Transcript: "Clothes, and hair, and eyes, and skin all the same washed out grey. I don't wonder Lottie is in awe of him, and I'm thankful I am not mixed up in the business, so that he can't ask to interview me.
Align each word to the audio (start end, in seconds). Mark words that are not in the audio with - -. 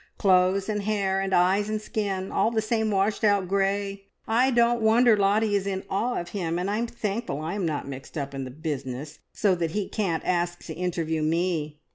"Clothes, 0.17 0.67
and 0.67 0.81
hair, 0.81 1.21
and 1.21 1.31
eyes, 1.31 1.69
and 1.69 1.79
skin 1.79 2.31
all 2.31 2.49
the 2.49 2.59
same 2.59 2.89
washed 2.89 3.23
out 3.23 3.47
grey. 3.47 4.05
I 4.27 4.49
don't 4.49 4.81
wonder 4.81 5.15
Lottie 5.15 5.55
is 5.55 5.67
in 5.67 5.83
awe 5.91 6.19
of 6.19 6.29
him, 6.29 6.57
and 6.57 6.71
I'm 6.71 6.87
thankful 6.87 7.39
I 7.39 7.53
am 7.53 7.67
not 7.67 7.87
mixed 7.87 8.17
up 8.17 8.33
in 8.33 8.43
the 8.43 8.49
business, 8.49 9.19
so 9.31 9.53
that 9.53 9.69
he 9.77 9.87
can't 9.87 10.25
ask 10.25 10.65
to 10.65 10.73
interview 10.73 11.21
me. 11.21 11.77